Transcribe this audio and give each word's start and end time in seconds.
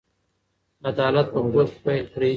عدالت 0.89 1.27
په 1.33 1.39
کور 1.53 1.65
کې 1.71 1.79
پيل 1.85 2.05
کړئ. 2.13 2.29